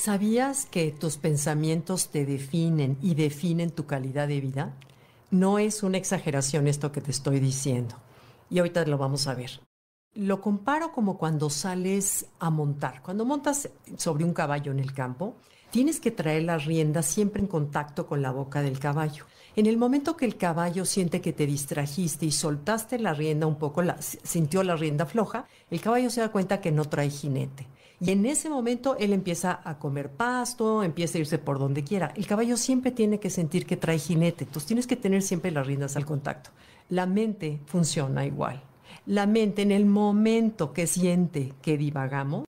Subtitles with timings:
[0.00, 4.74] ¿Sabías que tus pensamientos te definen y definen tu calidad de vida?
[5.30, 7.96] No es una exageración esto que te estoy diciendo.
[8.48, 9.60] Y ahorita lo vamos a ver.
[10.14, 13.02] Lo comparo como cuando sales a montar.
[13.02, 13.68] Cuando montas
[13.98, 15.36] sobre un caballo en el campo,
[15.70, 19.26] tienes que traer la rienda siempre en contacto con la boca del caballo.
[19.54, 23.56] En el momento que el caballo siente que te distrajiste y soltaste la rienda un
[23.56, 23.82] poco,
[24.22, 27.66] sintió la rienda floja, el caballo se da cuenta que no trae jinete.
[28.00, 32.12] Y en ese momento él empieza a comer pasto, empieza a irse por donde quiera.
[32.16, 35.66] El caballo siempre tiene que sentir que trae jinete, entonces tienes que tener siempre las
[35.66, 36.50] riendas al contacto.
[36.88, 38.62] La mente funciona igual.
[39.06, 42.46] La mente en el momento que siente que divagamos,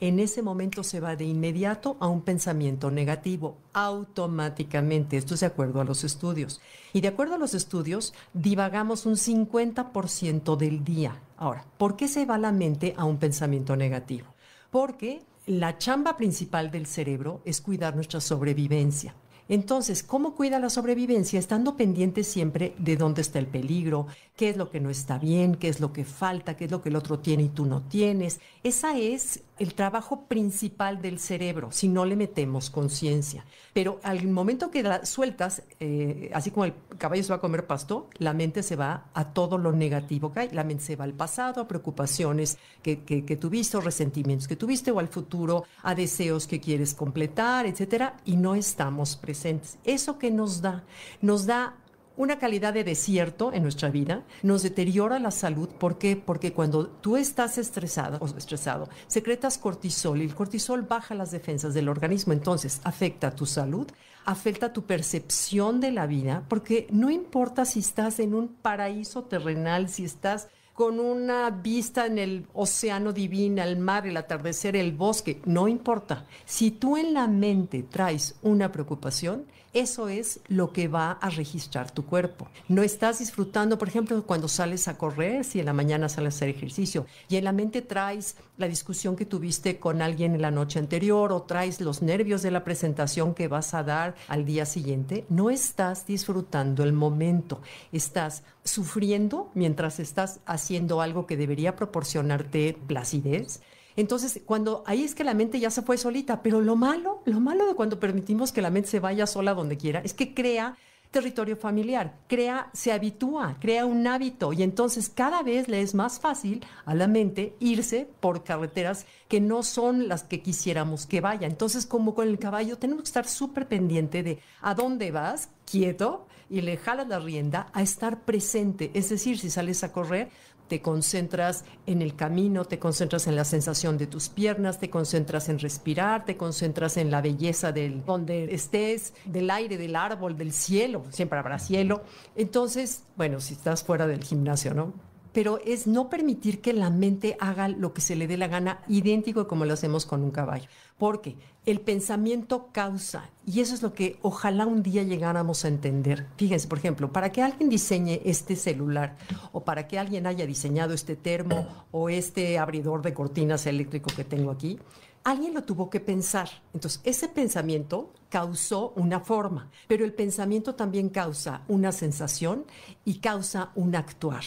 [0.00, 5.16] en ese momento se va de inmediato a un pensamiento negativo, automáticamente.
[5.16, 6.60] Esto es de acuerdo a los estudios.
[6.92, 11.20] Y de acuerdo a los estudios, divagamos un 50% del día.
[11.36, 14.26] Ahora, ¿por qué se va la mente a un pensamiento negativo?
[14.70, 19.14] Porque la chamba principal del cerebro es cuidar nuestra sobrevivencia.
[19.48, 21.38] Entonces, ¿cómo cuida la sobrevivencia?
[21.38, 25.54] Estando pendiente siempre de dónde está el peligro, qué es lo que no está bien,
[25.54, 27.82] qué es lo que falta, qué es lo que el otro tiene y tú no
[27.82, 28.40] tienes.
[28.62, 33.44] Esa es el trabajo principal del cerebro, si no le metemos conciencia.
[33.72, 37.66] Pero al momento que la sueltas, eh, así como el caballo se va a comer
[37.66, 40.48] pasto, la mente se va a todo lo negativo que hay.
[40.50, 42.96] La mente se va al pasado, a preocupaciones que,
[43.40, 48.54] tuviste, resentimientos que tuviste, o al futuro, a deseos que quieres completar, etcétera, y no
[48.54, 49.37] estamos presentes.
[49.84, 50.84] ¿Eso que nos da?
[51.20, 51.76] Nos da
[52.18, 55.68] una calidad de desierto en nuestra vida, nos deteriora la salud.
[55.68, 56.16] ¿Por qué?
[56.16, 61.74] Porque cuando tú estás estresado o estresado, secretas cortisol y el cortisol baja las defensas
[61.74, 63.86] del organismo, entonces afecta tu salud,
[64.24, 69.88] afecta tu percepción de la vida, porque no importa si estás en un paraíso terrenal,
[69.88, 70.48] si estás
[70.78, 76.24] con una vista en el océano divino, el mar, el atardecer, el bosque, no importa.
[76.44, 81.90] Si tú en la mente traes una preocupación, eso es lo que va a registrar
[81.90, 82.48] tu cuerpo.
[82.68, 86.36] No estás disfrutando, por ejemplo, cuando sales a correr, si en la mañana sales a
[86.36, 90.50] hacer ejercicio y en la mente traes la discusión que tuviste con alguien en la
[90.50, 94.64] noche anterior o traes los nervios de la presentación que vas a dar al día
[94.64, 97.60] siguiente, no estás disfrutando el momento.
[97.92, 103.60] Estás sufriendo mientras estás haciendo algo que debería proporcionarte placidez.
[103.96, 107.40] Entonces, cuando ahí es que la mente ya se fue solita, pero lo malo, lo
[107.40, 110.76] malo de cuando permitimos que la mente se vaya sola donde quiera, es que crea
[111.10, 116.20] territorio familiar, crea, se habitúa, crea un hábito y entonces cada vez le es más
[116.20, 121.46] fácil a la mente irse por carreteras que no son las que quisiéramos que vaya.
[121.46, 126.26] Entonces, como con el caballo, tenemos que estar súper pendiente de a dónde vas, quieto,
[126.50, 128.90] y le jalas la rienda a estar presente.
[128.94, 130.30] Es decir, si sales a correr,
[130.68, 135.48] te concentras en el camino, te concentras en la sensación de tus piernas, te concentras
[135.48, 140.52] en respirar, te concentras en la belleza del donde estés, del aire, del árbol, del
[140.52, 142.02] cielo, siempre habrá cielo.
[142.36, 144.92] Entonces, bueno, si estás fuera del gimnasio, ¿no?
[145.38, 148.82] Pero es no permitir que la mente haga lo que se le dé la gana,
[148.88, 150.68] idéntico como lo hacemos con un caballo.
[150.98, 156.26] Porque el pensamiento causa, y eso es lo que ojalá un día llegáramos a entender.
[156.36, 159.16] Fíjense, por ejemplo, para que alguien diseñe este celular,
[159.52, 164.24] o para que alguien haya diseñado este termo, o este abridor de cortinas eléctrico que
[164.24, 164.80] tengo aquí,
[165.22, 166.48] alguien lo tuvo que pensar.
[166.74, 172.64] Entonces, ese pensamiento causó una forma, pero el pensamiento también causa una sensación
[173.04, 174.42] y causa un actuar.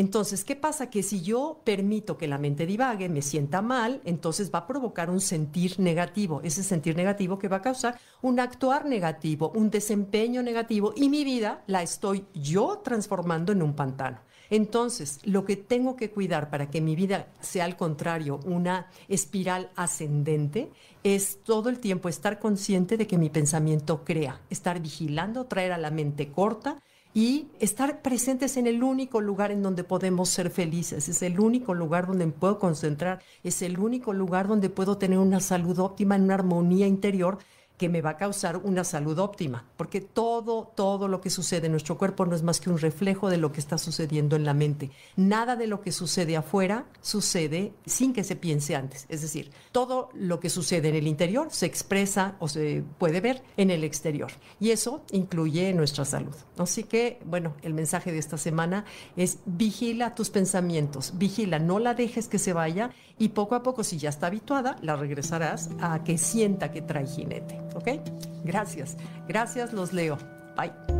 [0.00, 0.88] Entonces, ¿qué pasa?
[0.88, 5.10] Que si yo permito que la mente divague, me sienta mal, entonces va a provocar
[5.10, 6.40] un sentir negativo.
[6.42, 11.22] Ese sentir negativo que va a causar un actuar negativo, un desempeño negativo y mi
[11.22, 14.20] vida la estoy yo transformando en un pantano.
[14.48, 19.70] Entonces, lo que tengo que cuidar para que mi vida sea al contrario una espiral
[19.76, 20.72] ascendente
[21.04, 25.78] es todo el tiempo estar consciente de que mi pensamiento crea, estar vigilando, traer a
[25.78, 26.82] la mente corta
[27.12, 31.08] y estar presentes en el único lugar en donde podemos ser felices.
[31.08, 35.18] Es el único lugar donde me puedo concentrar, es el único lugar donde puedo tener
[35.18, 37.38] una salud óptima, una armonía interior
[37.80, 41.72] que me va a causar una salud óptima, porque todo, todo lo que sucede en
[41.72, 44.52] nuestro cuerpo no es más que un reflejo de lo que está sucediendo en la
[44.52, 44.90] mente.
[45.16, 49.06] Nada de lo que sucede afuera sucede sin que se piense antes.
[49.08, 53.42] Es decir, todo lo que sucede en el interior se expresa o se puede ver
[53.56, 54.30] en el exterior.
[54.60, 56.36] Y eso incluye nuestra salud.
[56.58, 58.84] Así que, bueno, el mensaje de esta semana
[59.16, 63.84] es vigila tus pensamientos, vigila, no la dejes que se vaya y poco a poco,
[63.84, 67.69] si ya está habituada, la regresarás a que sienta que trae jinete.
[67.74, 67.88] ¿Ok?
[68.44, 68.96] Gracias.
[69.28, 70.18] Gracias, los leo.
[70.56, 70.99] Bye.